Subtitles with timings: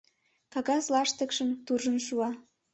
[0.53, 2.29] Кагаз лаштыкшым туржын шуа.